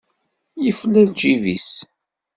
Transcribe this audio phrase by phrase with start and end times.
[0.63, 1.69] Yefla lǧib-is.